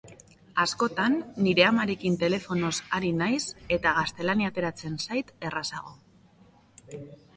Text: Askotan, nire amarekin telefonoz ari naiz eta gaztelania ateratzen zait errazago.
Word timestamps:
Askotan, 0.61 1.17
nire 1.47 1.65
amarekin 1.65 2.17
telefonoz 2.23 2.73
ari 3.01 3.11
naiz 3.19 3.43
eta 3.77 3.93
gaztelania 4.01 4.53
ateratzen 4.55 4.97
zait 5.07 5.33
errazago. 5.51 5.95